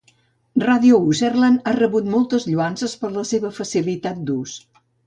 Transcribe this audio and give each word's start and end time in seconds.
Radio 0.63 0.99
UserLand 1.09 1.63
ha 1.65 1.75
rebut 1.77 2.09
moltes 2.17 2.49
lloances 2.55 2.99
per 3.05 3.15
la 3.21 3.29
seva 3.35 3.57
facilitat 3.61 4.27
d'ús. 4.31 4.61